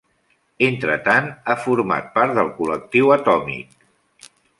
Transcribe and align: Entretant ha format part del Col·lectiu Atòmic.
Entretant 0.67 1.27
ha 1.29 1.55
format 1.65 2.07
part 2.15 2.33
del 2.39 2.49
Col·lectiu 2.61 3.13
Atòmic. 3.17 3.77